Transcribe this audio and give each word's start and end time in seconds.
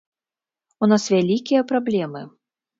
У 0.87 0.89
нас 0.95 1.03
вялікія 1.17 1.61
праблемы. 1.75 2.27